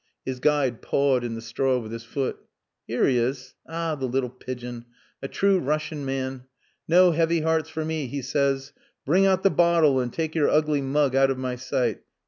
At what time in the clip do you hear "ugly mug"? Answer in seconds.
10.49-11.13